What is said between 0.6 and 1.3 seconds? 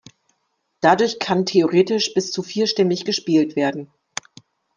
Dadurch